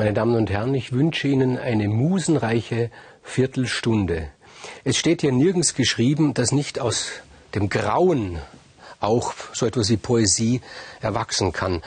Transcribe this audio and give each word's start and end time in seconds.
Meine 0.00 0.14
Damen 0.14 0.34
und 0.34 0.48
Herren, 0.48 0.74
ich 0.74 0.92
wünsche 0.92 1.28
Ihnen 1.28 1.58
eine 1.58 1.86
musenreiche 1.86 2.90
Viertelstunde. 3.22 4.30
Es 4.82 4.96
steht 4.96 5.20
hier 5.20 5.30
nirgends 5.30 5.74
geschrieben, 5.74 6.32
dass 6.32 6.52
nicht 6.52 6.80
aus 6.80 7.10
dem 7.54 7.68
Grauen 7.68 8.38
auch 8.98 9.34
so 9.52 9.66
etwas 9.66 9.90
wie 9.90 9.98
Poesie 9.98 10.62
erwachsen 11.02 11.52
kann. 11.52 11.82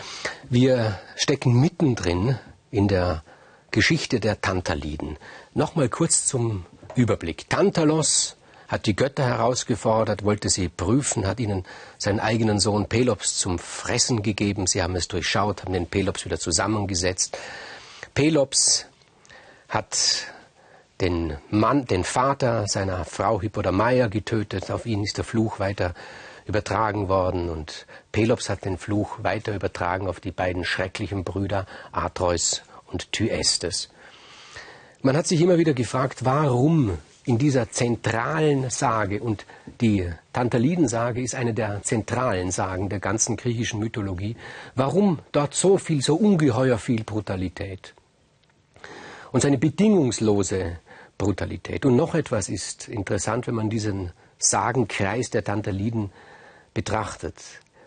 Wir 0.48 1.00
stecken 1.16 1.60
mittendrin 1.60 2.38
in 2.70 2.88
der 2.88 3.24
Geschichte 3.72 4.20
der 4.20 4.40
Tantaliden. 4.40 5.18
Nochmal 5.56 5.90
kurz 5.90 6.28
zum 6.28 6.68
Überblick. 6.94 7.50
Tantalos 7.50 8.36
hat 8.68 8.86
die 8.86 8.96
Götter 8.96 9.26
herausgefordert, 9.26 10.24
wollte 10.24 10.50
sie 10.50 10.70
prüfen, 10.70 11.26
hat 11.26 11.40
ihnen 11.40 11.66
seinen 11.98 12.20
eigenen 12.20 12.60
Sohn 12.60 12.88
Pelops 12.88 13.40
zum 13.40 13.58
Fressen 13.58 14.22
gegeben. 14.22 14.68
Sie 14.68 14.84
haben 14.84 14.96
es 14.96 15.08
durchschaut, 15.08 15.64
haben 15.64 15.74
den 15.74 15.88
Pelops 15.88 16.26
wieder 16.26 16.38
zusammengesetzt. 16.38 17.40
Pelops 18.14 18.86
hat 19.70 20.28
den 21.02 21.36
Mann, 21.50 21.86
den 21.86 22.04
Vater 22.04 22.68
seiner 22.68 23.06
Frau 23.06 23.42
Hippodamia 23.42 24.06
getötet. 24.06 24.70
Auf 24.70 24.86
ihn 24.86 25.04
ist 25.04 25.18
der 25.18 25.24
Fluch 25.24 25.60
weiter 25.60 25.96
übertragen 26.46 27.10
worden 27.10 27.50
und 27.50 27.88
Pelops 28.12 28.50
hat 28.50 28.66
den 28.66 28.78
Fluch 28.78 29.24
weiter 29.24 29.56
übertragen 29.56 30.08
auf 30.08 30.20
die 30.20 30.32
beiden 30.32 30.64
schrecklichen 30.64 31.24
Brüder 31.24 31.66
Atreus 31.92 32.62
und 32.86 33.12
Thyestes. 33.12 33.90
Man 35.02 35.18
hat 35.18 35.26
sich 35.26 35.42
immer 35.42 35.58
wieder 35.58 35.74
gefragt, 35.74 36.24
warum 36.24 37.00
in 37.26 37.40
dieser 37.40 37.72
zentralen 37.72 38.70
Sage, 38.70 39.22
und 39.22 39.48
die 39.82 40.08
Tantalidensage 40.34 41.22
ist 41.22 41.34
eine 41.34 41.56
der 41.56 41.82
zentralen 41.82 42.52
Sagen 42.52 42.90
der 42.90 43.00
ganzen 43.00 43.38
griechischen 43.38 43.80
Mythologie, 43.80 44.36
warum 44.76 45.18
dort 45.32 45.56
so 45.56 45.80
viel, 45.80 46.04
so 46.04 46.16
ungeheuer 46.16 46.78
viel 46.78 47.04
Brutalität? 47.04 47.96
Und 49.34 49.42
seine 49.42 49.58
bedingungslose 49.58 50.78
Brutalität. 51.18 51.86
Und 51.86 51.96
noch 51.96 52.14
etwas 52.14 52.50
ist 52.50 52.88
interessant, 52.88 53.48
wenn 53.48 53.56
man 53.56 53.70
diesen 53.70 54.12
Sagenkreis 54.38 55.32
der 55.32 55.44
Tantaliden 55.44 56.12
betrachtet. 56.76 57.36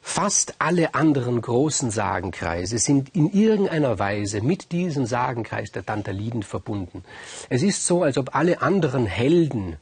Fast 0.03 0.57
alle 0.59 0.95
anderen 0.95 1.41
großen 1.41 1.93
Sagenkreise 1.93 2.79
sind 2.79 3.15
in 3.15 3.31
irgendeiner 3.31 3.99
Weise 3.99 4.41
mit 4.41 4.73
diesem 4.73 5.07
Sagenkreis 5.07 5.71
der 5.71 5.87
Tantaliden 5.87 6.43
verbunden. 6.43 7.05
Es 7.49 7.63
ist 7.63 7.87
so, 7.87 8.03
als 8.03 8.19
ob 8.19 8.35
alle 8.35 8.61
anderen 8.61 9.07
Helden 9.07 9.77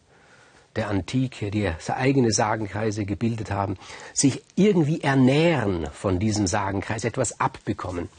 der 0.76 0.88
Antike, 0.90 1.50
die 1.50 1.70
eigene 1.88 2.30
Sagenkreise 2.30 3.06
gebildet 3.06 3.50
haben, 3.50 3.78
sich 4.12 4.42
irgendwie 4.54 5.00
ernähren 5.00 5.88
von 5.92 6.18
diesem 6.18 6.46
Sagenkreis, 6.46 7.04
etwas 7.04 7.40
abbekommen. 7.40 8.10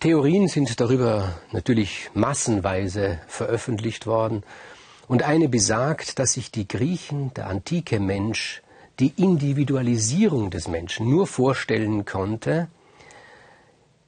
Theorien 0.00 0.46
sind 0.46 0.78
darüber 0.78 1.34
natürlich 1.50 2.10
massenweise 2.14 3.18
veröffentlicht 3.26 4.06
worden. 4.06 4.44
Und 5.08 5.24
eine 5.24 5.48
besagt, 5.48 6.20
dass 6.20 6.34
sich 6.34 6.52
die 6.52 6.68
Griechen, 6.68 7.34
der 7.34 7.48
antike 7.48 7.98
Mensch, 7.98 8.62
die 9.00 9.12
Individualisierung 9.16 10.50
des 10.50 10.68
Menschen 10.68 11.10
nur 11.10 11.26
vorstellen 11.26 12.04
konnte, 12.04 12.68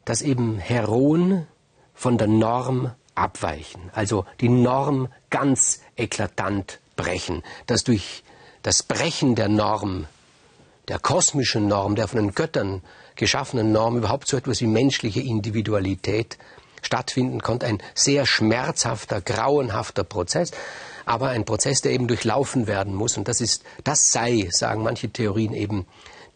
dass 0.05 0.23
eben 0.23 0.59
Heroen 0.59 1.49
von 1.93 2.19
der 2.19 2.29
Norm 2.29 2.93
abweichen, 3.17 3.91
also 3.93 4.25
die 4.41 4.49
Norm 4.49 5.09
ganz 5.29 5.81
eklatant 5.97 6.79
brechen, 6.95 7.43
dass 7.67 7.83
durch 7.83 8.23
das 8.63 8.85
Brechen 8.85 9.35
der 9.35 9.49
Norm, 9.49 10.07
der 10.87 11.01
kosmischen 11.01 11.67
Norm, 11.67 11.97
der 11.97 12.07
von 12.07 12.21
den 12.21 12.35
Göttern 12.35 12.83
geschaffenen 13.21 13.71
Norm 13.71 13.97
überhaupt 13.97 14.27
so 14.27 14.37
etwas 14.37 14.61
wie 14.61 14.67
menschliche 14.67 15.21
Individualität 15.21 16.39
stattfinden 16.83 17.41
konnte. 17.41 17.67
Ein 17.67 17.79
sehr 17.95 18.27
schmerzhafter, 18.27 19.21
grauenhafter 19.21 20.03
Prozess 20.03 20.51
aber 21.11 21.31
ein 21.31 21.45
Prozess, 21.45 21.81
der 21.81 21.91
eben 21.91 22.07
durchlaufen 22.07 22.69
werden 22.69 22.95
muss. 22.95 23.17
Und 23.17 23.27
das 23.27 23.41
ist, 23.41 23.65
das 23.83 24.13
sei, 24.13 24.49
sagen 24.53 24.85
manche 24.85 25.09
Theorien 25.09 25.53
eben, 25.55 25.87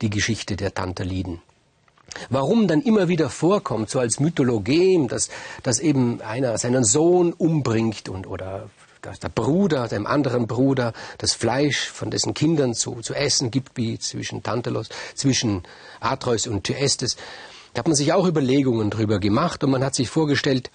die 0.03 0.11
Geschichte 0.11 0.57
der 0.57 0.75
Tantaliden. 0.75 1.41
Warum 2.29 2.67
dann 2.67 2.83
immer 2.83 3.09
wieder 3.09 3.31
vorkommt, 3.31 3.89
so 3.89 4.01
als 4.01 4.19
Mythologem, 4.19 5.07
dass, 5.07 5.31
dass 5.63 5.79
eben 5.79 6.21
einer 6.23 6.59
seinen 6.59 6.85
Sohn 6.85 7.33
umbringt 7.33 8.09
und, 8.09 8.27
oder 8.27 8.69
dass 9.05 9.21
der 9.21 9.29
Bruder 9.29 9.89
dem 9.89 10.07
anderen 10.07 10.47
Bruder 10.47 10.93
das 11.19 11.33
Fleisch 11.33 11.89
von 11.89 12.11
dessen 12.11 12.35
Kindern 12.35 12.75
zu, 12.75 13.01
zu 13.03 13.15
essen 13.15 13.51
gibt, 13.51 13.77
wie 13.77 13.99
zwischen 13.99 14.43
Tantalos, 14.43 14.89
zwischen 15.15 15.63
Atreus 16.01 16.47
und 16.47 16.65
Thyestes. 16.65 17.17
Da 17.73 17.81
hat 17.81 17.87
man 17.87 17.97
sich 17.97 18.13
auch 18.13 18.27
Überlegungen 18.27 18.91
drüber 18.91 19.19
gemacht 19.19 19.63
und 19.65 19.71
man 19.71 19.85
hat 19.85 19.95
sich 19.95 20.09
vorgestellt, 20.09 20.71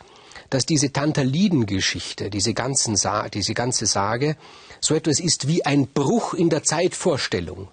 dass 0.50 0.66
diese 0.66 0.92
Tantaliden-Geschichte, 0.92 2.30
diese, 2.30 2.54
diese 2.54 3.54
ganze 3.54 3.86
Sage, 3.86 4.36
so 4.80 4.96
etwas 4.96 5.20
ist 5.20 5.48
wie 5.48 5.66
ein 5.66 5.88
Bruch 5.88 6.34
in 6.34 6.50
der 6.50 6.64
Zeitvorstellung 6.64 7.68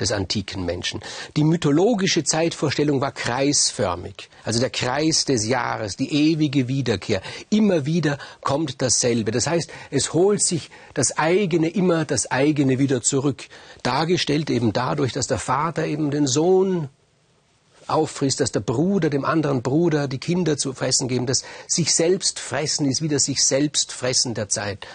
des 0.00 0.12
antiken 0.12 0.64
Menschen. 0.64 1.00
Die 1.36 1.44
mythologische 1.44 2.24
Zeitvorstellung 2.24 3.00
war 3.00 3.12
kreisförmig, 3.12 4.28
also 4.44 4.60
der 4.60 4.70
Kreis 4.70 5.24
des 5.24 5.46
Jahres, 5.46 5.96
die 5.96 6.12
ewige 6.12 6.68
Wiederkehr. 6.68 7.22
Immer 7.50 7.86
wieder 7.86 8.18
kommt 8.40 8.82
dasselbe. 8.82 9.30
Das 9.30 9.46
heißt, 9.46 9.70
es 9.90 10.12
holt 10.12 10.42
sich 10.42 10.70
das 10.94 11.18
eigene 11.18 11.68
immer 11.68 12.04
das 12.04 12.30
eigene 12.30 12.78
wieder 12.78 13.02
zurück. 13.02 13.44
Dargestellt 13.82 14.50
eben 14.50 14.72
dadurch, 14.72 15.12
dass 15.12 15.26
der 15.26 15.38
Vater 15.38 15.86
eben 15.86 16.10
den 16.10 16.26
Sohn 16.26 16.88
auffrisst, 17.90 18.40
dass 18.40 18.52
der 18.52 18.60
Bruder 18.60 19.10
dem 19.10 19.24
anderen 19.24 19.62
Bruder 19.62 20.08
die 20.08 20.18
Kinder 20.18 20.56
zu 20.56 20.72
fressen 20.72 21.08
geben, 21.08 21.26
dass 21.26 21.44
sich 21.66 21.94
selbst 21.94 22.38
fressen 22.38 22.86
ist 22.86 23.02
wieder 23.02 23.18
sich 23.18 23.44
selbst 23.44 23.92
fressen 23.92 24.34
der 24.34 24.48
Zeit. 24.48 24.86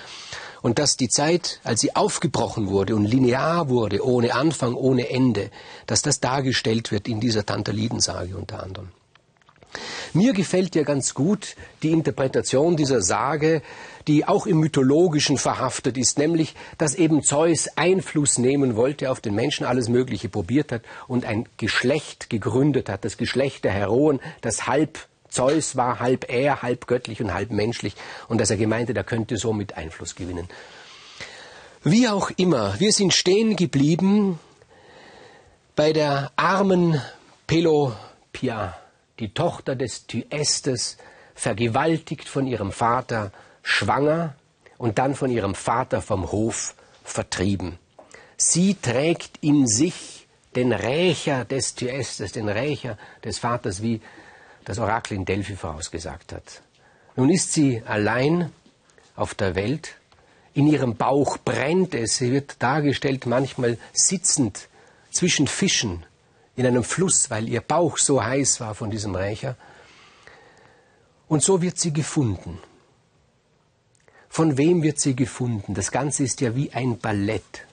Und 0.65 0.79
dass 0.79 0.97
die 0.97 1.09
Zeit, 1.09 1.59
als 1.63 1.81
sie 1.81 1.95
aufgebrochen 1.95 2.69
wurde 2.69 2.95
und 2.95 3.05
linear 3.05 3.69
wurde, 3.69 4.03
ohne 4.03 4.33
Anfang, 4.33 4.73
ohne 4.73 5.11
Ende, 5.11 5.51
dass 5.85 6.01
das 6.01 6.21
dargestellt 6.21 6.91
wird 6.91 7.07
in 7.07 7.19
dieser 7.19 7.45
Tantalidensage 7.45 8.35
unter 8.35 8.63
anderem. 8.63 8.87
Mir 10.13 10.33
gefällt 10.33 10.73
ja 10.73 10.81
ganz 10.81 11.13
gut 11.13 11.55
die 11.83 11.91
Interpretation 11.91 12.75
dieser 12.75 13.03
Sage, 13.03 13.61
die 14.07 14.27
auch 14.27 14.47
im 14.47 14.57
Mythologischen 14.57 15.37
verhaftet 15.37 15.99
ist, 15.99 16.17
nämlich, 16.17 16.55
dass 16.79 16.95
eben 16.95 17.21
Zeus 17.21 17.69
Einfluss 17.75 18.39
nehmen 18.39 18.75
wollte 18.75 19.11
auf 19.11 19.21
den 19.21 19.35
Menschen, 19.35 19.67
alles 19.67 19.87
Mögliche 19.87 20.29
probiert 20.29 20.71
hat 20.71 20.81
und 21.07 21.25
ein 21.25 21.47
Geschlecht 21.57 22.31
gegründet 22.31 22.89
hat, 22.89 23.05
das 23.05 23.17
Geschlecht 23.17 23.65
der 23.65 23.71
Heroen, 23.71 24.19
das 24.41 24.65
halb 24.65 25.07
Zeus 25.35 25.75
war, 25.75 25.99
halb 25.99 26.31
er, 26.31 26.61
halb 26.61 26.87
göttlich 26.87 27.21
und 27.21 27.33
halb 27.33 27.51
menschlich 27.51 27.95
und 28.27 28.39
dass 28.39 28.49
er 28.49 28.57
gemeinte, 28.57 28.95
er 28.95 29.03
könnte 29.03 29.37
somit 29.37 29.77
Einfluss 29.77 30.15
gewinnen. 30.15 30.47
Wie 31.83 32.07
auch 32.07 32.31
immer, 32.37 32.79
wir 32.79 32.91
sind 32.91 33.13
stehen 33.13 33.55
geblieben 33.55 34.39
bei 35.75 35.93
der 35.93 36.31
armen 36.35 37.01
Pelopia 37.45 38.75
die 39.19 39.33
Tochter 39.33 39.75
des 39.75 40.07
Thyestes, 40.07 40.97
vergewaltigt 41.35 42.27
von 42.27 42.47
ihrem 42.47 42.71
Vater, 42.71 43.31
schwanger 43.61 44.35
und 44.77 44.97
dann 44.97 45.15
von 45.15 45.29
ihrem 45.29 45.53
Vater 45.53 46.01
vom 46.01 46.31
Hof 46.31 46.75
vertrieben. 47.03 47.77
Sie 48.37 48.75
trägt 48.75 49.37
in 49.41 49.67
sich 49.67 50.27
den 50.55 50.71
Rächer 50.71 51.45
des 51.45 51.75
Thyestes, 51.75 52.31
den 52.31 52.49
Rächer 52.49 52.97
des 53.23 53.39
Vaters, 53.39 53.81
wie 53.81 54.01
das 54.65 54.79
Orakel 54.79 55.15
in 55.15 55.25
Delphi 55.25 55.55
vorausgesagt 55.55 56.33
hat. 56.33 56.61
Nun 57.15 57.29
ist 57.29 57.53
sie 57.53 57.81
allein 57.85 58.51
auf 59.15 59.33
der 59.33 59.55
Welt, 59.55 59.95
in 60.55 60.67
ihrem 60.67 60.95
Bauch 60.95 61.37
brennt 61.37 61.93
es, 61.93 62.17
sie 62.17 62.31
wird 62.31 62.55
dargestellt 62.63 63.25
manchmal 63.25 63.77
sitzend 63.93 64.69
zwischen 65.11 65.47
Fischen, 65.47 66.05
in 66.55 66.65
einem 66.65 66.85
Fluss, 66.85 67.29
weil 67.29 67.49
ihr 67.49 67.59
Bauch 67.59 67.97
so 67.97 68.23
heiß 68.23 68.61
war 68.61 68.73
von 68.73 68.89
diesem 68.89 69.15
Rächer. 69.15 69.57
Und 71.27 71.43
so 71.43 71.61
wird 71.61 71.77
sie 71.77 71.91
gefunden. 71.91 72.59
Von 74.29 74.57
wem 74.57 74.81
wird 74.81 74.99
sie 74.99 75.15
gefunden? 75.15 75.73
Das 75.73 75.91
Ganze 75.91 76.23
ist 76.23 76.39
ja 76.39 76.55
wie 76.55 76.71
ein 76.71 76.99
Ballett. 76.99 77.65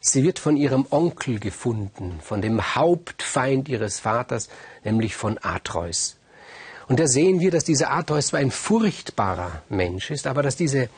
Sie 0.00 0.24
wird 0.24 0.40
von 0.40 0.56
ihrem 0.56 0.86
Onkel 0.90 1.38
gefunden, 1.38 2.20
von 2.22 2.42
dem 2.42 2.74
Hauptfeind 2.74 3.68
ihres 3.68 4.00
Vaters, 4.00 4.48
nämlich 4.84 5.14
von 5.14 5.38
Atreus. 5.42 6.16
Und 6.88 7.00
da 7.00 7.06
sehen 7.06 7.40
wir, 7.40 7.50
dass 7.50 7.64
dieser 7.64 7.90
Atreus 7.90 8.28
zwar 8.28 8.40
ein 8.40 8.50
furchtbarer 8.50 9.62
Mensch 9.68 10.10
ist, 10.10 10.26
aber 10.26 10.42
dass 10.42 10.56
diese, 10.56 10.88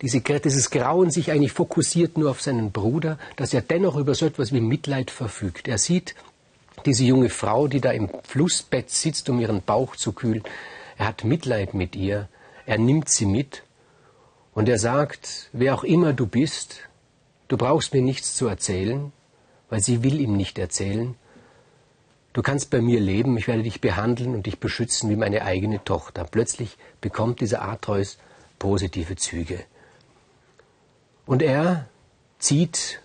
diese, 0.00 0.20
dieses 0.20 0.70
Grauen 0.70 1.10
sich 1.10 1.30
eigentlich 1.30 1.52
fokussiert 1.52 2.16
nur 2.16 2.30
auf 2.30 2.40
seinen 2.40 2.72
Bruder, 2.72 3.18
dass 3.36 3.52
er 3.52 3.60
dennoch 3.60 3.96
über 3.96 4.14
so 4.14 4.26
etwas 4.26 4.52
wie 4.52 4.60
Mitleid 4.60 5.10
verfügt. 5.10 5.68
Er 5.68 5.78
sieht 5.78 6.14
diese 6.86 7.04
junge 7.04 7.28
Frau, 7.30 7.68
die 7.68 7.80
da 7.80 7.90
im 7.90 8.10
Flussbett 8.22 8.90
sitzt, 8.90 9.28
um 9.28 9.40
ihren 9.40 9.62
Bauch 9.62 9.96
zu 9.96 10.12
kühlen, 10.12 10.42
er 10.98 11.08
hat 11.08 11.24
Mitleid 11.24 11.74
mit 11.74 11.94
ihr, 11.94 12.28
er 12.64 12.78
nimmt 12.78 13.08
sie 13.08 13.26
mit 13.26 13.62
und 14.54 14.68
er 14.68 14.78
sagt, 14.78 15.50
wer 15.52 15.74
auch 15.74 15.84
immer 15.84 16.14
du 16.14 16.26
bist, 16.26 16.80
du 17.48 17.56
brauchst 17.56 17.92
mir 17.92 18.02
nichts 18.02 18.34
zu 18.36 18.46
erzählen, 18.46 19.12
weil 19.68 19.80
sie 19.80 20.02
will 20.02 20.20
ihm 20.20 20.36
nicht 20.36 20.58
erzählen. 20.58 21.14
Du 22.36 22.42
kannst 22.42 22.68
bei 22.68 22.82
mir 22.82 23.00
leben, 23.00 23.38
ich 23.38 23.48
werde 23.48 23.62
dich 23.62 23.80
behandeln 23.80 24.34
und 24.34 24.44
dich 24.44 24.60
beschützen 24.60 25.08
wie 25.08 25.16
meine 25.16 25.42
eigene 25.42 25.82
Tochter. 25.82 26.24
Plötzlich 26.30 26.76
bekommt 27.00 27.40
dieser 27.40 27.62
Atreus 27.62 28.18
positive 28.58 29.16
Züge. 29.16 29.60
Und 31.24 31.40
er 31.40 31.86
zieht 32.38 33.00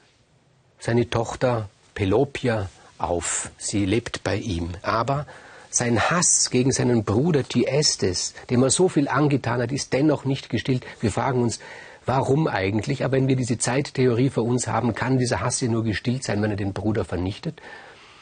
seine 0.79 1.09
Tochter 1.09 1.69
Pelopia 1.95 2.69
auf. 2.97 3.51
Sie 3.57 3.85
lebt 3.85 4.21
bei 4.25 4.35
ihm. 4.35 4.71
Aber 4.81 5.25
sein 5.69 6.01
Hass 6.09 6.49
gegen 6.49 6.73
seinen 6.73 7.05
Bruder 7.05 7.47
Thyestes, 7.47 8.33
dem 8.49 8.61
er 8.63 8.69
so 8.69 8.89
viel 8.89 9.07
angetan 9.07 9.61
hat, 9.61 9.71
ist 9.71 9.93
dennoch 9.93 10.25
nicht 10.25 10.49
gestillt. 10.49 10.85
Wir 10.99 11.11
fragen 11.11 11.41
uns, 11.41 11.61
warum 12.05 12.47
eigentlich? 12.47 13.05
Aber 13.05 13.13
wenn 13.13 13.29
wir 13.29 13.37
diese 13.37 13.57
Zeittheorie 13.57 14.29
für 14.29 14.41
uns 14.41 14.67
haben, 14.67 14.93
kann 14.93 15.17
dieser 15.17 15.39
Hass 15.39 15.61
ja 15.61 15.69
nur 15.69 15.85
gestillt 15.85 16.25
sein, 16.25 16.41
wenn 16.41 16.51
er 16.51 16.57
den 16.57 16.73
Bruder 16.73 17.05
vernichtet. 17.05 17.61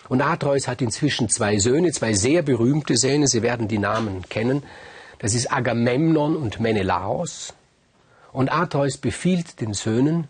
Und 0.09 0.21
Atreus 0.21 0.67
hat 0.67 0.81
inzwischen 0.81 1.29
zwei 1.29 1.59
Söhne, 1.59 1.91
zwei 1.91 2.13
sehr 2.13 2.41
berühmte 2.41 2.97
Söhne. 2.97 3.27
Sie 3.27 3.43
werden 3.43 3.67
die 3.67 3.77
Namen 3.77 4.23
kennen. 4.27 4.63
Das 5.19 5.35
ist 5.35 5.51
Agamemnon 5.51 6.35
und 6.35 6.59
Menelaos. 6.59 7.53
Und 8.33 8.51
Atreus 8.51 8.97
befiehlt 8.97 9.61
den 9.61 9.73
Söhnen, 9.73 10.27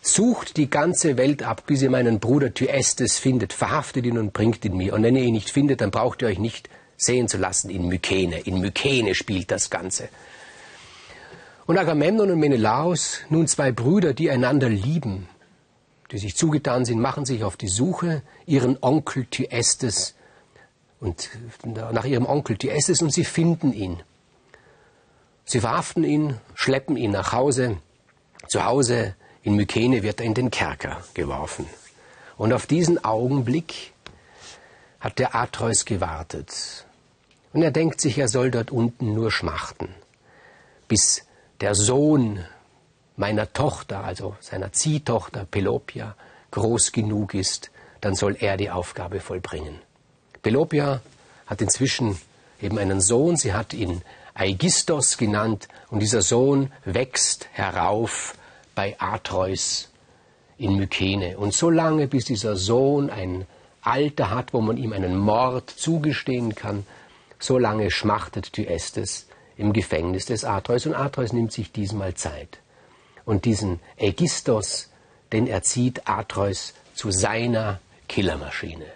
sucht 0.00 0.56
die 0.56 0.70
ganze 0.70 1.16
Welt 1.16 1.42
ab, 1.42 1.64
bis 1.66 1.82
ihr 1.82 1.90
meinen 1.90 2.20
Bruder 2.20 2.54
Thyestes 2.54 3.18
findet, 3.18 3.52
verhaftet 3.52 4.06
ihn 4.06 4.18
und 4.18 4.32
bringt 4.32 4.64
ihn 4.64 4.76
mir. 4.76 4.94
Und 4.94 5.02
wenn 5.02 5.16
ihr 5.16 5.24
ihn 5.24 5.34
nicht 5.34 5.50
findet, 5.50 5.80
dann 5.80 5.90
braucht 5.90 6.22
ihr 6.22 6.28
euch 6.28 6.38
nicht 6.38 6.68
sehen 6.96 7.28
zu 7.28 7.38
lassen 7.38 7.70
in 7.70 7.88
Mykene. 7.88 8.40
In 8.40 8.60
Mykene 8.60 9.14
spielt 9.14 9.50
das 9.50 9.70
Ganze. 9.70 10.08
Und 11.66 11.76
Agamemnon 11.76 12.30
und 12.30 12.38
Menelaos, 12.38 13.20
nun 13.28 13.46
zwei 13.46 13.72
Brüder, 13.72 14.14
die 14.14 14.30
einander 14.30 14.68
lieben, 14.68 15.28
die 16.10 16.18
sich 16.18 16.36
zugetan 16.36 16.84
sind, 16.84 17.00
machen 17.00 17.24
sich 17.24 17.44
auf 17.44 17.56
die 17.56 17.68
Suche 17.68 18.22
ihren 18.46 18.78
Onkel 18.82 19.26
Thyestes 19.26 20.14
und 21.00 21.30
nach 21.64 22.04
ihrem 22.04 22.26
Onkel 22.26 22.56
Thyestes 22.56 23.02
und 23.02 23.12
sie 23.12 23.24
finden 23.24 23.72
ihn. 23.72 24.02
Sie 25.44 25.60
verhaften 25.60 26.04
ihn, 26.04 26.38
schleppen 26.54 26.96
ihn 26.96 27.10
nach 27.10 27.32
Hause. 27.32 27.78
Zu 28.48 28.64
Hause 28.64 29.14
in 29.42 29.54
Mykene 29.54 30.02
wird 30.02 30.20
er 30.20 30.26
in 30.26 30.34
den 30.34 30.50
Kerker 30.50 31.02
geworfen. 31.14 31.66
Und 32.36 32.52
auf 32.52 32.66
diesen 32.66 33.04
Augenblick 33.04 33.92
hat 35.00 35.18
der 35.18 35.34
Atreus 35.34 35.84
gewartet. 35.84 36.86
Und 37.52 37.62
er 37.62 37.70
denkt 37.70 38.00
sich, 38.00 38.18
er 38.18 38.28
soll 38.28 38.50
dort 38.50 38.70
unten 38.70 39.14
nur 39.14 39.30
schmachten, 39.30 39.88
bis 40.86 41.24
der 41.60 41.74
Sohn 41.74 42.44
meiner 43.18 43.52
Tochter, 43.52 44.04
also 44.04 44.36
seiner 44.40 44.72
Ziehtochter 44.72 45.44
Pelopia, 45.44 46.14
groß 46.52 46.92
genug 46.92 47.34
ist, 47.34 47.70
dann 48.00 48.14
soll 48.14 48.36
er 48.38 48.56
die 48.56 48.70
Aufgabe 48.70 49.20
vollbringen. 49.20 49.80
Pelopia 50.42 51.02
hat 51.46 51.60
inzwischen 51.60 52.16
eben 52.62 52.78
einen 52.78 53.00
Sohn, 53.00 53.36
sie 53.36 53.52
hat 53.52 53.74
ihn 53.74 54.02
Aigistos 54.34 55.18
genannt, 55.18 55.68
und 55.90 56.00
dieser 56.00 56.22
Sohn 56.22 56.72
wächst 56.84 57.48
herauf 57.52 58.34
bei 58.74 58.94
Atreus 59.00 59.88
in 60.56 60.76
Mykene. 60.76 61.38
Und 61.38 61.54
so 61.54 61.70
lange, 61.70 62.06
bis 62.06 62.26
dieser 62.26 62.56
Sohn 62.56 63.10
ein 63.10 63.46
Alter 63.82 64.30
hat, 64.30 64.52
wo 64.52 64.60
man 64.60 64.76
ihm 64.76 64.92
einen 64.92 65.16
Mord 65.16 65.70
zugestehen 65.70 66.54
kann, 66.54 66.86
so 67.40 67.58
lange 67.58 67.90
schmachtet 67.90 68.52
Thyestes 68.52 69.26
im 69.56 69.72
Gefängnis 69.72 70.26
des 70.26 70.44
Atreus. 70.44 70.86
Und 70.86 70.94
Atreus 70.94 71.32
nimmt 71.32 71.52
sich 71.52 71.72
diesmal 71.72 72.14
Zeit. 72.14 72.58
Und 73.28 73.44
diesen 73.44 73.80
Ägistos, 73.98 74.88
den 75.32 75.48
erzieht 75.48 76.08
Atreus 76.08 76.72
zu 76.94 77.10
seiner 77.10 77.78
Killermaschine. 78.08 78.86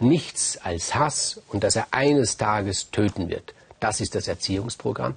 Nichts 0.00 0.58
als 0.60 0.96
Hass 0.96 1.40
und 1.46 1.62
dass 1.62 1.76
er 1.76 1.86
eines 1.92 2.36
Tages 2.36 2.90
töten 2.90 3.28
wird. 3.28 3.54
Das 3.78 4.00
ist 4.00 4.16
das 4.16 4.26
Erziehungsprogramm. 4.26 5.14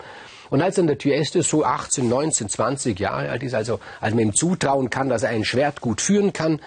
Und 0.51 0.61
als 0.61 0.75
dann 0.75 0.85
der 0.85 0.99
Thyestes 0.99 1.49
so 1.49 1.65
18, 1.65 2.07
19, 2.07 2.47
20 2.47 2.99
Jahre 2.99 3.31
alt 3.31 3.41
ist, 3.41 3.55
also 3.55 3.79
als 3.99 4.13
man 4.13 4.25
ihm 4.25 4.35
zutrauen 4.35 4.91
kann, 4.91 5.09
dass 5.09 5.23
er 5.23 5.29
ein 5.29 5.43
Schwert 5.43 5.81
gut 5.81 5.99
führen 5.99 6.31
kann, 6.31 6.61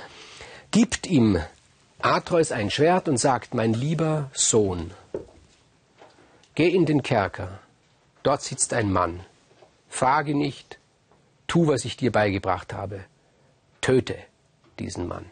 gibt 0.73 1.07
ihm 1.07 1.41
Atreus 2.01 2.51
ein 2.51 2.69
Schwert 2.69 3.09
und 3.09 3.19
sagt, 3.19 3.55
mein 3.55 3.75
lieber 3.75 4.29
Sohn, 4.33 4.91
geh 6.57 6.69
in 6.69 6.85
den 6.85 7.05
Kerker, 7.05 7.61
dort 8.25 8.43
sitzt 8.43 8.75
ein 8.75 8.91
Mann, 8.91 9.21
frage 9.89 10.35
nicht, 10.35 10.79
tu, 11.49 11.67
was 11.67 11.85
ich 11.85 11.97
dir 11.97 12.13
beigebracht 12.13 12.73
habe, 12.73 13.05
töte 13.81 14.17
diesen 14.79 15.09
Mann. 15.09 15.27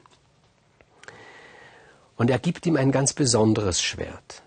Und 2.16 2.30
er 2.30 2.38
gibt 2.38 2.66
ihm 2.66 2.76
ein 2.76 2.90
ganz 2.90 3.12
besonderes 3.12 3.80
Schwert. 3.80 4.42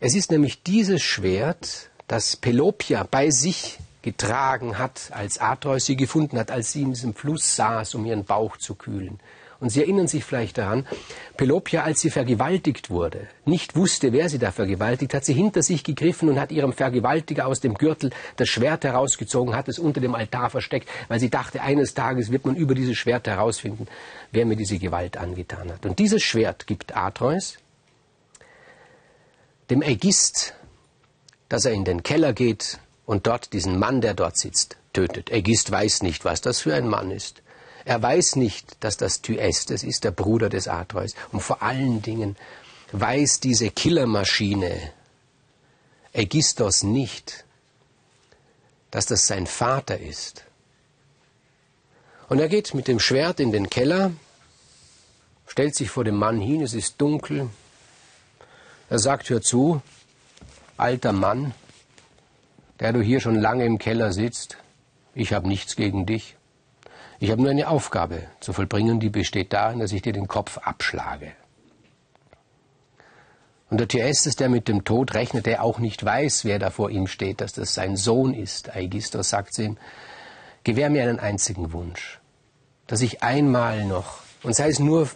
Es 0.00 0.14
ist 0.14 0.30
nämlich 0.30 0.62
dieses 0.62 1.02
Schwert, 1.02 1.90
das 2.08 2.36
Pelopia 2.36 3.06
bei 3.08 3.30
sich 3.30 3.78
getragen 4.02 4.78
hat, 4.78 5.10
als 5.12 5.38
Atreus 5.38 5.84
sie 5.84 5.96
gefunden 5.96 6.38
hat, 6.38 6.50
als 6.50 6.72
sie 6.72 6.82
in 6.82 6.92
diesem 6.92 7.14
Fluss 7.14 7.56
saß, 7.56 7.94
um 7.94 8.04
ihren 8.06 8.24
Bauch 8.24 8.56
zu 8.56 8.74
kühlen. 8.74 9.20
Und 9.58 9.70
Sie 9.70 9.80
erinnern 9.80 10.06
sich 10.06 10.24
vielleicht 10.24 10.58
daran, 10.58 10.86
Pelopia, 11.36 11.82
als 11.82 12.00
sie 12.00 12.10
vergewaltigt 12.10 12.90
wurde, 12.90 13.28
nicht 13.44 13.76
wusste, 13.76 14.12
wer 14.12 14.28
sie 14.28 14.38
da 14.38 14.52
vergewaltigt, 14.52 15.14
hat 15.14 15.24
sie 15.24 15.32
hinter 15.32 15.62
sich 15.62 15.82
gegriffen 15.84 16.28
und 16.28 16.38
hat 16.38 16.52
ihrem 16.52 16.72
Vergewaltiger 16.72 17.46
aus 17.46 17.60
dem 17.60 17.74
Gürtel 17.74 18.10
das 18.36 18.48
Schwert 18.48 18.84
herausgezogen, 18.84 19.54
hat 19.54 19.68
es 19.68 19.78
unter 19.78 20.00
dem 20.00 20.14
Altar 20.14 20.50
versteckt, 20.50 20.88
weil 21.08 21.20
sie 21.20 21.30
dachte, 21.30 21.62
eines 21.62 21.94
Tages 21.94 22.30
wird 22.30 22.44
man 22.44 22.56
über 22.56 22.74
dieses 22.74 22.96
Schwert 22.96 23.26
herausfinden, 23.26 23.86
wer 24.32 24.44
mir 24.44 24.56
diese 24.56 24.78
Gewalt 24.78 25.16
angetan 25.16 25.72
hat. 25.72 25.86
Und 25.86 25.98
dieses 25.98 26.22
Schwert 26.22 26.66
gibt 26.66 26.96
Atreus 26.96 27.58
dem 29.70 29.82
Ägist 29.82 30.54
dass 31.48 31.64
er 31.64 31.72
in 31.72 31.84
den 31.84 32.02
Keller 32.02 32.32
geht 32.32 32.78
und 33.04 33.26
dort 33.26 33.52
diesen 33.52 33.78
Mann, 33.78 34.00
der 34.00 34.14
dort 34.14 34.36
sitzt, 34.36 34.76
tötet. 34.92 35.30
Ägist 35.30 35.70
weiß 35.70 36.02
nicht, 36.02 36.24
was 36.24 36.40
das 36.40 36.60
für 36.60 36.74
ein 36.74 36.88
Mann 36.88 37.10
ist. 37.10 37.42
Er 37.86 38.02
weiß 38.02 38.34
nicht, 38.34 38.82
dass 38.82 38.96
das 38.96 39.22
Thyestes 39.22 39.84
ist, 39.84 40.02
der 40.02 40.10
Bruder 40.10 40.48
des 40.48 40.66
Atreus. 40.66 41.14
Und 41.30 41.40
vor 41.40 41.62
allen 41.62 42.02
Dingen 42.02 42.36
weiß 42.90 43.38
diese 43.38 43.70
Killermaschine 43.70 44.92
Ägistos 46.12 46.82
nicht, 46.82 47.44
dass 48.90 49.06
das 49.06 49.28
sein 49.28 49.46
Vater 49.46 50.00
ist. 50.00 50.44
Und 52.28 52.40
er 52.40 52.48
geht 52.48 52.74
mit 52.74 52.88
dem 52.88 52.98
Schwert 52.98 53.38
in 53.38 53.52
den 53.52 53.70
Keller, 53.70 54.10
stellt 55.46 55.76
sich 55.76 55.88
vor 55.88 56.02
dem 56.02 56.16
Mann 56.16 56.40
hin, 56.40 56.62
es 56.62 56.74
ist 56.74 57.00
dunkel. 57.00 57.50
Er 58.90 58.98
sagt, 58.98 59.30
hör 59.30 59.42
zu, 59.42 59.80
alter 60.76 61.12
Mann, 61.12 61.54
der 62.80 62.92
du 62.92 63.00
hier 63.00 63.20
schon 63.20 63.36
lange 63.36 63.64
im 63.64 63.78
Keller 63.78 64.12
sitzt, 64.12 64.56
ich 65.14 65.32
habe 65.32 65.46
nichts 65.46 65.76
gegen 65.76 66.04
dich. 66.04 66.36
Ich 67.18 67.30
habe 67.30 67.40
nur 67.40 67.50
eine 67.50 67.68
Aufgabe 67.68 68.24
zu 68.40 68.52
vollbringen, 68.52 69.00
die 69.00 69.10
besteht 69.10 69.52
darin, 69.52 69.80
dass 69.80 69.92
ich 69.92 70.02
dir 70.02 70.12
den 70.12 70.28
Kopf 70.28 70.58
abschlage. 70.58 71.32
Und 73.68 73.78
der 73.78 73.88
Thyestes, 73.88 74.36
der 74.36 74.48
mit 74.48 74.68
dem 74.68 74.84
Tod 74.84 75.14
rechnet, 75.14 75.46
der 75.46 75.62
auch 75.62 75.78
nicht 75.78 76.04
weiß, 76.04 76.44
wer 76.44 76.58
da 76.58 76.70
vor 76.70 76.90
ihm 76.90 77.06
steht, 77.06 77.40
dass 77.40 77.52
das 77.52 77.74
sein 77.74 77.96
Sohn 77.96 78.32
ist, 78.32 78.74
Aigistos 78.74 79.30
sagt 79.30 79.54
zu 79.54 79.62
ihm, 79.62 79.78
gewähr 80.62 80.90
mir 80.90 81.02
einen 81.02 81.18
einzigen 81.18 81.72
Wunsch, 81.72 82.20
dass 82.86 83.00
ich 83.00 83.22
einmal 83.22 83.84
noch, 83.84 84.20
und 84.42 84.54
sei 84.54 84.68
es 84.68 84.78
nur 84.78 85.08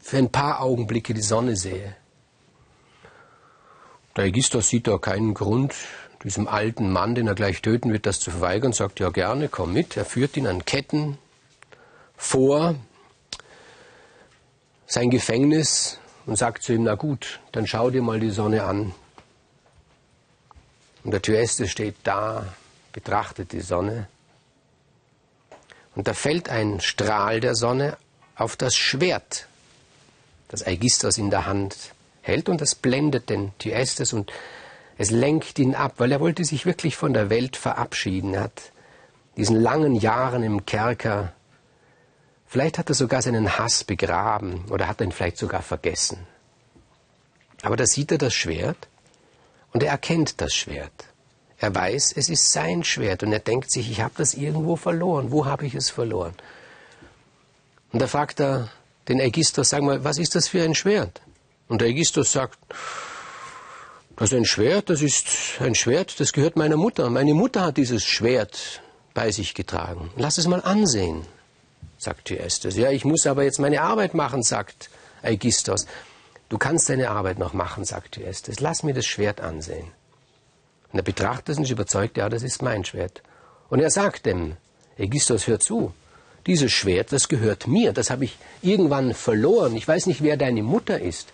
für 0.00 0.16
ein 0.16 0.30
paar 0.30 0.60
Augenblicke, 0.60 1.14
die 1.14 1.22
Sonne 1.22 1.56
sehe, 1.56 1.94
der 4.16 4.24
Aegisthos 4.24 4.68
sieht 4.68 4.88
da 4.88 4.98
keinen 4.98 5.34
Grund, 5.34 5.74
diesem 6.24 6.48
alten 6.48 6.90
Mann, 6.90 7.14
den 7.14 7.28
er 7.28 7.34
gleich 7.34 7.62
töten 7.62 7.92
wird, 7.92 8.06
das 8.06 8.20
zu 8.20 8.30
verweigern, 8.30 8.72
sagt, 8.72 9.00
ja 9.00 9.10
gerne, 9.10 9.48
komm 9.48 9.72
mit. 9.72 9.96
Er 9.96 10.04
führt 10.04 10.36
ihn 10.36 10.46
an 10.46 10.64
Ketten 10.64 11.18
vor 12.16 12.74
sein 14.86 15.10
Gefängnis 15.10 15.98
und 16.26 16.36
sagt 16.36 16.62
zu 16.62 16.72
ihm, 16.72 16.82
na 16.82 16.94
gut, 16.94 17.40
dann 17.52 17.66
schau 17.66 17.90
dir 17.90 18.02
mal 18.02 18.20
die 18.20 18.30
Sonne 18.30 18.64
an. 18.64 18.94
Und 21.04 21.12
der 21.12 21.22
Thyeste 21.22 21.68
steht 21.68 21.96
da, 22.02 22.52
betrachtet 22.92 23.52
die 23.52 23.60
Sonne. 23.60 24.08
Und 25.94 26.08
da 26.08 26.14
fällt 26.14 26.48
ein 26.48 26.80
Strahl 26.80 27.40
der 27.40 27.54
Sonne 27.54 27.96
auf 28.34 28.56
das 28.56 28.76
Schwert, 28.76 29.46
das 30.48 30.66
Aegisthos 30.66 31.18
in 31.18 31.30
der 31.30 31.46
Hand 31.46 31.76
hält 32.22 32.48
und 32.48 32.60
das 32.60 32.74
blendet 32.74 33.30
den 33.30 33.52
Thyestes 33.58 34.12
und 34.12 34.32
es 34.98 35.10
lenkt 35.12 35.60
ihn 35.60 35.76
ab, 35.76 35.94
weil 35.98 36.10
er 36.10 36.20
wollte 36.20 36.44
sich 36.44 36.66
wirklich 36.66 36.96
von 36.96 37.14
der 37.14 37.30
Welt 37.30 37.56
verabschieden. 37.56 38.34
Er 38.34 38.42
hat 38.42 38.72
diesen 39.36 39.56
langen 39.56 39.94
Jahren 39.94 40.42
im 40.42 40.66
Kerker, 40.66 41.32
vielleicht 42.48 42.78
hat 42.78 42.88
er 42.88 42.96
sogar 42.96 43.22
seinen 43.22 43.58
Hass 43.58 43.84
begraben 43.84 44.64
oder 44.70 44.88
hat 44.88 45.00
ihn 45.00 45.12
vielleicht 45.12 45.38
sogar 45.38 45.62
vergessen. 45.62 46.26
Aber 47.62 47.76
da 47.76 47.86
sieht 47.86 48.10
er 48.10 48.18
das 48.18 48.34
Schwert 48.34 48.88
und 49.72 49.84
er 49.84 49.92
erkennt 49.92 50.40
das 50.40 50.52
Schwert. 50.52 51.06
Er 51.58 51.72
weiß, 51.74 52.12
es 52.16 52.28
ist 52.28 52.50
sein 52.50 52.82
Schwert 52.82 53.22
und 53.22 53.32
er 53.32 53.38
denkt 53.38 53.70
sich, 53.70 53.90
ich 53.90 54.00
habe 54.00 54.14
das 54.16 54.34
irgendwo 54.34 54.74
verloren. 54.74 55.30
Wo 55.30 55.46
habe 55.46 55.66
ich 55.66 55.74
es 55.76 55.90
verloren? 55.90 56.34
Und 57.92 58.02
da 58.02 58.08
fragt 58.08 58.40
er 58.40 58.68
den 59.06 59.20
Ägistos, 59.20 59.70
sag 59.70 59.82
mal, 59.82 60.02
was 60.02 60.18
ist 60.18 60.34
das 60.34 60.48
für 60.48 60.62
ein 60.62 60.74
Schwert? 60.74 61.20
Und 61.68 61.80
der 61.80 61.88
Aegisthus 61.88 62.32
sagt, 62.32 62.58
das 64.18 64.32
ist 64.32 64.36
ein 64.36 64.44
Schwert, 64.44 64.90
das 64.90 65.00
ist 65.00 65.26
ein 65.60 65.76
Schwert, 65.76 66.18
das 66.18 66.32
gehört 66.32 66.56
meiner 66.56 66.76
Mutter. 66.76 67.08
Meine 67.08 67.34
Mutter 67.34 67.64
hat 67.64 67.76
dieses 67.76 68.04
Schwert 68.04 68.82
bei 69.14 69.30
sich 69.30 69.54
getragen. 69.54 70.10
Lass 70.16 70.38
es 70.38 70.48
mal 70.48 70.60
ansehen, 70.60 71.24
sagt 71.98 72.24
Thyestes. 72.24 72.76
Ja, 72.76 72.90
ich 72.90 73.04
muss 73.04 73.28
aber 73.28 73.44
jetzt 73.44 73.60
meine 73.60 73.80
Arbeit 73.80 74.14
machen, 74.14 74.42
sagt 74.42 74.90
Aegisthus. 75.22 75.86
Du 76.48 76.58
kannst 76.58 76.88
deine 76.88 77.10
Arbeit 77.10 77.38
noch 77.38 77.52
machen, 77.52 77.84
sagt 77.84 78.12
Thyestes. 78.12 78.58
Lass 78.58 78.82
mir 78.82 78.92
das 78.92 79.06
Schwert 79.06 79.40
ansehen. 79.40 79.92
Und 80.92 80.98
er 80.98 81.04
betrachtet 81.04 81.50
es 81.50 81.58
und 81.58 81.64
ist 81.64 81.70
überzeugt, 81.70 82.16
ja, 82.16 82.28
das 82.28 82.42
ist 82.42 82.60
mein 82.60 82.84
Schwert. 82.84 83.22
Und 83.68 83.80
er 83.80 83.90
sagt 83.90 84.26
dem, 84.26 84.56
Aegisthus, 84.98 85.46
hör 85.46 85.60
zu, 85.60 85.92
dieses 86.46 86.72
Schwert, 86.72 87.12
das 87.12 87.28
gehört 87.28 87.68
mir, 87.68 87.92
das 87.92 88.10
habe 88.10 88.24
ich 88.24 88.36
irgendwann 88.62 89.14
verloren. 89.14 89.76
Ich 89.76 89.86
weiß 89.86 90.06
nicht, 90.06 90.22
wer 90.24 90.36
deine 90.36 90.62
Mutter 90.64 90.98
ist. 91.00 91.28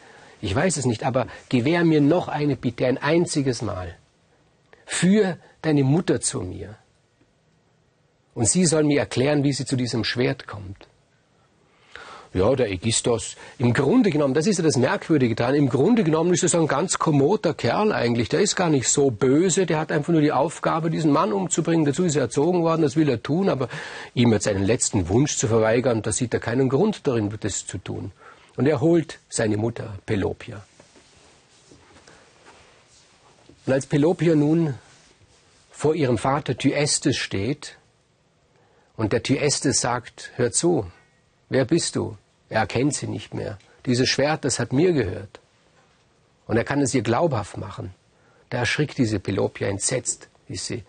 Ich 0.45 0.55
weiß 0.55 0.77
es 0.77 0.85
nicht, 0.85 1.05
aber 1.05 1.27
gewähr 1.49 1.85
mir 1.85 2.03
noch 2.03 2.29
eine 2.29 2.55
Bitte, 2.55 2.87
ein 2.87 2.99
einziges 2.99 3.63
Mal. 3.63 3.95
Führ 4.85 5.39
deine 5.63 5.85
Mutter 5.85 6.21
zu 6.21 6.43
mir. 6.43 6.77
Und 8.35 8.47
sie 8.47 8.67
soll 8.67 8.85
mir 8.85 9.01
erklären, 9.01 9.43
wie 9.43 9.55
sie 9.55 9.65
zu 9.65 9.75
diesem 9.75 10.05
Schwert 10.05 10.47
kommt. 10.47 10.87
Ja, 12.35 12.55
der 12.55 12.67
Aegisthos, 12.67 13.37
im 13.59 13.73
Grunde 13.73 14.11
genommen, 14.11 14.35
das 14.35 14.47
ist 14.47 14.59
ja 14.59 14.65
das 14.65 14.77
Merkwürdige 14.77 15.35
daran, 15.35 15.55
im 15.55 15.71
Grunde 15.71 16.05
genommen 16.05 16.35
ist 16.35 16.43
er 16.43 16.51
so 16.51 16.61
ein 16.61 16.67
ganz 16.67 16.99
kommoder 16.99 17.55
Kerl 17.55 17.91
eigentlich. 17.91 18.29
Der 18.29 18.41
ist 18.41 18.55
gar 18.55 18.69
nicht 18.69 18.89
so 18.91 19.11
böse, 19.11 19.65
der 19.65 19.79
hat 19.79 19.91
einfach 19.91 20.13
nur 20.13 20.21
die 20.21 20.33
Aufgabe, 20.33 20.91
diesen 20.91 21.11
Mann 21.11 21.33
umzubringen. 21.33 21.87
Dazu 21.87 22.05
ist 22.05 22.17
er 22.17 22.23
erzogen 22.23 22.63
worden, 22.65 22.83
das 22.83 22.97
will 22.97 23.09
er 23.09 23.23
tun, 23.23 23.49
aber 23.49 23.69
ihm 24.13 24.31
jetzt 24.33 24.47
einen 24.47 24.65
letzten 24.65 25.09
Wunsch 25.09 25.39
zu 25.39 25.49
verweigern, 25.49 26.03
da 26.03 26.13
sieht 26.13 26.35
er 26.35 26.41
keinen 26.41 26.69
Grund 26.69 27.07
darin, 27.07 27.33
das 27.41 27.67
zu 27.67 27.79
tun. 27.79 28.13
Und 28.57 28.67
er 28.67 28.81
holt 28.81 29.19
seine 29.29 29.57
Mutter 29.57 29.99
Pelopia. 30.07 30.65
Und 33.67 33.73
als 33.73 33.87
Pelopia 33.87 34.35
nun 34.35 34.75
vor 35.71 35.95
ihrem 35.95 36.19
Vater 36.19 36.57
Thyestes 36.57 37.17
steht 37.17 37.77
und 38.97 39.13
der 39.13 39.23
Thyestes 39.23 39.81
sagt, 39.81 40.31
hör 40.37 40.53
zu, 40.53 40.91
wer 41.49 41.65
bist 41.65 41.97
du? 41.97 42.17
Er 42.49 42.61
erkennt 42.61 42.95
sie 42.95 43.07
nicht 43.07 43.35
mehr. 43.35 43.59
Dieses 43.87 44.09
Schwert, 44.09 44.45
das 44.45 44.59
hat 44.59 44.73
mir 44.73 44.93
gehört. 44.93 45.41
Und 46.47 46.57
er 46.57 46.65
kann 46.65 46.81
es 46.81 46.95
ihr 46.95 47.03
glaubhaft 47.03 47.57
machen. 47.57 47.95
Da 48.51 48.59
erschrickt 48.59 48.99
diese 48.99 49.19
Pelopia 49.19 49.69
entsetzt, 49.69 50.29
ist 50.47 50.67
sie. 50.67 50.85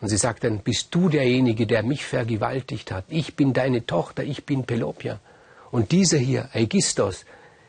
Und 0.00 0.08
sie 0.08 0.16
sagt 0.16 0.44
dann, 0.44 0.58
bist 0.58 0.94
du 0.94 1.08
derjenige, 1.08 1.66
der 1.66 1.82
mich 1.82 2.04
vergewaltigt 2.04 2.92
hat? 2.92 3.04
Ich 3.08 3.34
bin 3.34 3.52
deine 3.52 3.86
Tochter, 3.86 4.22
ich 4.24 4.44
bin 4.44 4.64
Pelopia. 4.64 5.20
Und 5.70 5.92
dieser 5.92 6.18
hier, 6.18 6.48
Aegistos, 6.52 7.24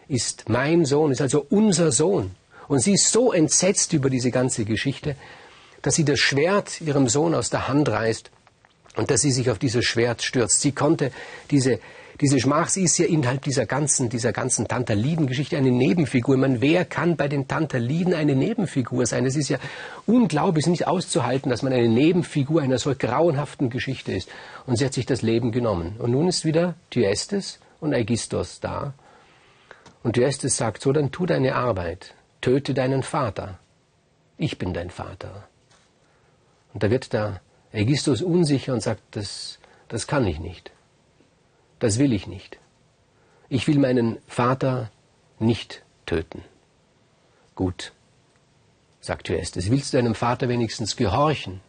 ist 0.08 0.50
mein 0.50 0.86
Sohn, 0.86 1.12
ist 1.12 1.22
also 1.22 1.46
unser 1.50 1.91
Sohn. 1.91 2.32
Und 2.68 2.79
sie 2.79 2.94
ist 2.94 3.12
so 3.12 3.32
entsetzt 3.32 3.94
über 3.94 4.10
diese 4.10 4.32
ganze 4.32 4.65
Geschichte, 4.65 5.15
dass 5.82 5.96
sie 5.96 6.06
das 6.06 6.20
Schwert 6.20 6.82
ihrem 6.82 7.08
Sohn 7.08 7.34
aus 7.34 7.50
der 7.50 7.68
Hand 7.68 7.89
reißt 7.89 8.32
und 8.96 9.12
dass 9.12 9.22
sie 9.22 9.32
sich 9.32 9.50
auf 9.50 9.60
dieses 9.60 9.86
Schwert 9.86 10.24
stürzt. 10.24 10.62
Sie 10.62 10.72
konnte 10.72 11.12
diese, 11.51 11.79
diese 12.22 12.39
Schmach, 12.39 12.70
sie 12.70 12.84
ist 12.84 12.98
ja 12.98 13.06
innerhalb 13.06 13.44
dieser 13.44 13.65
ganzen, 13.65 14.10
dieser 14.10 14.34
ganzen 14.34 14.68
Tantaliden-Geschichte 14.68 15.58
eine 15.58 15.72
Nebenfigur. 15.72 16.38
Man, 16.38 16.60
wer 16.60 16.86
kann 16.86 17.15
bei 17.15 17.27
den 17.27 17.48
Tantaliden 17.48 18.13
eine 18.13 18.36
Nebenfigur 18.36 19.06
sein? 19.06 19.25
Es 19.25 19.36
ist 19.36 19.50
ja 19.50 19.58
unglaublich, 20.06 20.68
nicht 20.68 20.88
auszuhalten, 20.88 21.50
dass 21.50 21.62
man 21.62 21.72
eine 21.72 21.88
Nebenfigur 21.88 22.62
einer 22.62 22.77
solch 22.77 23.00
grauenhaften 23.00 23.70
Geschichte 23.70 24.12
ist. 24.12 24.29
Und 24.65 24.77
sie 24.77 24.86
hat 24.86 24.94
sich 24.94 25.06
das 25.06 25.22
Leben 25.22 25.51
genommen. 25.51 25.96
Und 26.00 26.12
nun 26.12 26.27
ist 26.27 26.46
wieder 26.46 26.75
Thyestes 26.89 27.60
und 27.79 27.93
Aegisthos 27.93 28.59
da. 28.59 28.93
Und 30.03 30.13
Thyestes 30.13 30.57
sagt, 30.57 30.81
so, 30.81 30.91
dann 30.91 31.12
tu 31.12 31.25
deine 31.25 31.55
Arbeit, 31.55 32.13
töte 32.41 32.74
deinen 32.74 33.03
Vater. 33.03 33.59
Ich 34.38 34.57
bin 34.57 34.74
dein 34.74 34.89
Vater. 34.89 35.48
Und 36.74 36.83
da 36.83 36.89
wird 36.89 37.12
der 37.13 37.41
Aegisthos 37.74 38.21
unsicher 38.21 38.74
und 38.74 38.81
sagt, 38.81 39.01
das, 39.12 39.59
das 39.88 40.07
kann 40.07 40.25
ich 40.25 40.39
nicht. 40.39 40.71
Das 41.79 42.00
will 42.00 42.13
ich 42.13 42.27
nicht. 42.27 42.57
Ich 43.50 43.67
will 43.67 43.79
meinen 43.79 44.19
Vater 44.27 44.91
nicht 45.39 45.83
töten. 46.05 46.43
Gut, 47.55 47.93
sagt 49.01 49.27
Thyestes, 49.27 49.69
willst 49.71 49.93
du 49.93 49.98
deinem 49.98 50.15
Vater 50.15 50.48
wenigstens 50.50 50.95
gehorchen? 50.95 51.62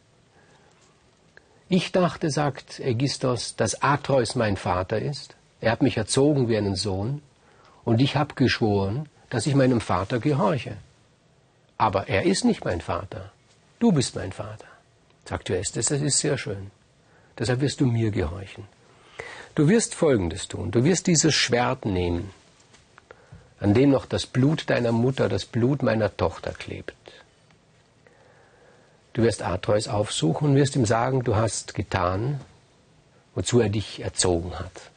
Ich 1.69 1.93
dachte, 1.93 2.31
sagt 2.31 2.81
Aegisthos, 2.81 3.57
dass 3.57 3.83
Atreus 3.83 4.35
mein 4.35 4.57
Vater 4.57 5.01
ist. 5.01 5.37
Er 5.61 5.73
hat 5.73 5.83
mich 5.83 5.97
erzogen 5.97 6.49
wie 6.49 6.57
einen 6.57 6.77
Sohn 6.77 7.23
und 7.85 8.01
ich 8.01 8.17
habe 8.17 8.35
geschworen, 8.35 9.09
dass 9.29 9.47
ich 9.47 9.55
meinem 9.55 9.81
Vater 9.81 10.19
gehorche. 10.19 10.77
Aber 11.77 12.09
er 12.09 12.25
ist 12.25 12.45
nicht 12.45 12.65
mein 12.65 12.81
Vater. 12.81 13.33
Du 13.79 13.93
bist 13.93 14.15
mein 14.17 14.33
Vater. 14.33 14.67
Sagt 15.25 15.49
Joestes, 15.49 15.87
das 15.87 16.01
ist 16.01 16.19
sehr 16.19 16.39
schön. 16.39 16.71
Deshalb 17.39 17.61
wirst 17.61 17.81
du 17.81 17.87
mir 17.87 18.11
gehorchen. 18.11 18.65
Du 19.55 19.69
wirst 19.69 19.95
Folgendes 19.95 20.49
tun. 20.49 20.71
Du 20.71 20.85
wirst 20.85 21.07
dieses 21.07 21.35
Schwert 21.35 21.85
nehmen, 21.85 22.31
an 23.59 23.75
dem 23.75 23.91
noch 23.91 24.07
das 24.07 24.27
Blut 24.27 24.69
deiner 24.71 24.93
Mutter, 24.93 25.29
das 25.29 25.45
Blut 25.45 25.83
meiner 25.83 26.17
Tochter 26.17 26.53
klebt. 26.53 26.95
Du 29.13 29.23
wirst 29.23 29.43
Atreus 29.43 29.89
aufsuchen 29.89 30.51
und 30.51 30.57
wirst 30.57 30.77
ihm 30.77 30.87
sagen, 30.87 31.25
du 31.25 31.37
hast 31.37 31.75
getan, 31.75 32.41
wozu 33.35 33.61
er 33.61 33.69
dich 33.69 34.01
erzogen 34.01 34.59
hat. 34.59 34.91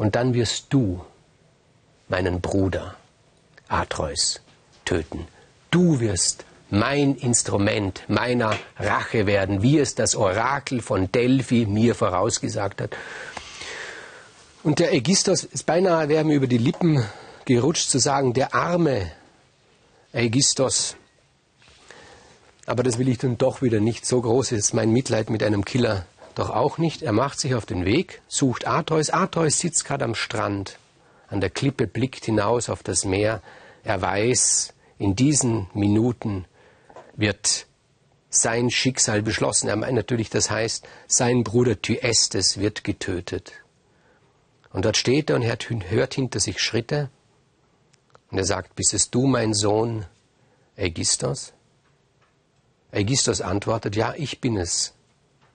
Und 0.00 0.16
dann 0.16 0.32
wirst 0.32 0.68
du 0.70 1.04
meinen 2.08 2.40
Bruder 2.40 2.94
Atreus 3.68 4.40
töten. 4.86 5.28
Du 5.70 6.00
wirst 6.00 6.46
mein 6.70 7.16
Instrument 7.16 8.04
meiner 8.08 8.56
Rache 8.78 9.26
werden, 9.26 9.60
wie 9.60 9.78
es 9.78 9.94
das 9.94 10.16
Orakel 10.16 10.80
von 10.80 11.12
Delphi 11.12 11.66
mir 11.66 11.94
vorausgesagt 11.94 12.80
hat. 12.80 12.96
Und 14.62 14.78
der 14.78 14.88
Aegisthos, 14.88 15.44
ist 15.44 15.66
beinahe 15.66 16.08
wäre 16.08 16.24
mir 16.24 16.36
über 16.36 16.46
die 16.46 16.56
Lippen 16.56 17.04
gerutscht 17.44 17.90
zu 17.90 17.98
sagen, 17.98 18.32
der 18.32 18.54
arme 18.54 19.12
Aegisthos. 20.14 20.96
Aber 22.64 22.82
das 22.82 22.96
will 22.96 23.10
ich 23.10 23.18
dann 23.18 23.36
doch 23.36 23.60
wieder 23.60 23.80
nicht. 23.80 24.06
So 24.06 24.22
groß 24.22 24.52
ist 24.52 24.72
mein 24.72 24.92
Mitleid 24.92 25.28
mit 25.28 25.42
einem 25.42 25.66
Killer 25.66 26.06
doch 26.34 26.50
auch 26.50 26.78
nicht. 26.78 27.02
Er 27.02 27.12
macht 27.12 27.40
sich 27.40 27.54
auf 27.54 27.66
den 27.66 27.84
Weg, 27.84 28.22
sucht 28.28 28.66
Atreus. 28.66 29.10
Atreus 29.10 29.58
sitzt 29.58 29.84
gerade 29.84 30.04
am 30.04 30.14
Strand. 30.14 30.78
An 31.28 31.40
der 31.40 31.50
Klippe 31.50 31.86
blickt 31.86 32.24
hinaus 32.24 32.68
auf 32.68 32.82
das 32.82 33.04
Meer. 33.04 33.42
Er 33.84 34.00
weiß, 34.02 34.74
in 34.98 35.16
diesen 35.16 35.68
Minuten 35.74 36.44
wird 37.14 37.66
sein 38.30 38.70
Schicksal 38.70 39.22
beschlossen. 39.22 39.68
Er 39.68 39.76
meint 39.76 39.94
natürlich, 39.94 40.30
das 40.30 40.50
heißt, 40.50 40.86
sein 41.06 41.44
Bruder 41.44 41.80
Thyestes 41.80 42.58
wird 42.58 42.84
getötet. 42.84 43.52
Und 44.72 44.84
dort 44.84 44.96
steht 44.96 45.30
er 45.30 45.36
und 45.36 45.44
hört 45.44 46.14
hinter 46.14 46.38
sich 46.38 46.60
Schritte. 46.60 47.10
Und 48.30 48.38
er 48.38 48.44
sagt, 48.44 48.76
bist 48.76 48.94
es 48.94 49.10
du, 49.10 49.26
mein 49.26 49.52
Sohn 49.52 50.06
Aegisthos? 50.76 51.52
Aegisthos 52.92 53.40
antwortet, 53.40 53.96
ja, 53.96 54.14
ich 54.16 54.40
bin 54.40 54.56
es, 54.56 54.94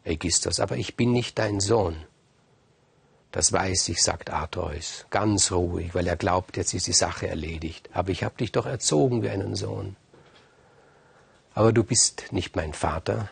Aegisthos, 0.05 0.59
aber 0.59 0.77
ich 0.77 0.95
bin 0.95 1.11
nicht 1.11 1.39
dein 1.39 1.59
Sohn. 1.59 1.95
Das 3.31 3.51
weiß 3.51 3.89
ich, 3.89 4.01
sagt 4.01 4.29
Atreus, 4.29 5.05
ganz 5.09 5.51
ruhig, 5.51 5.93
weil 5.93 6.07
er 6.07 6.15
glaubt, 6.15 6.55
jetzt 6.55 6.73
ist 6.73 6.87
die 6.87 6.93
Sache 6.93 7.27
erledigt. 7.27 7.89
Aber 7.91 8.11
ich 8.11 8.23
habe 8.23 8.37
dich 8.37 8.53
doch 8.53 8.65
erzogen 8.65 9.23
wie 9.23 9.29
einen 9.29 9.55
Sohn. 9.55 9.97
Aber 11.53 11.73
du 11.73 11.83
bist 11.83 12.31
nicht 12.31 12.55
mein 12.55 12.73
Vater, 12.73 13.29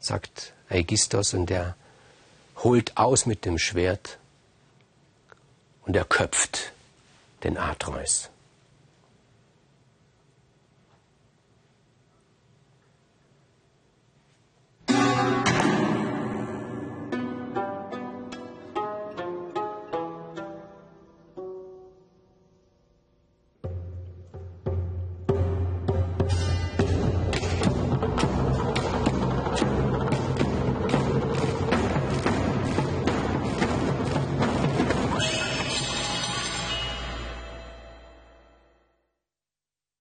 sagt 0.00 0.52
Aegisthos, 0.68 1.34
und 1.34 1.50
er 1.50 1.76
holt 2.56 2.96
aus 2.96 3.26
mit 3.26 3.44
dem 3.44 3.58
Schwert 3.58 4.18
und 5.82 5.94
er 5.94 6.04
köpft 6.04 6.72
den 7.44 7.56
Atreus. 7.56 8.30